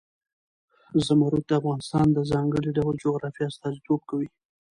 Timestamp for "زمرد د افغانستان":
1.05-2.07